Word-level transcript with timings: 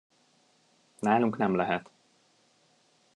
Nálunk 0.99 1.37
nem 1.37 1.55
lehet. 1.55 1.89